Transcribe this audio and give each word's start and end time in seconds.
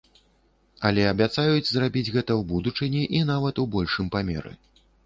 Але 0.89 1.01
абяцаюць 1.09 1.67
зрабіць 1.73 2.05
гэта 2.15 2.31
ў 2.39 2.49
будучыні 2.53 3.07
і 3.21 3.25
нават 3.35 3.55
у 3.67 3.69
большым 3.79 4.15
памеры. 4.19 4.61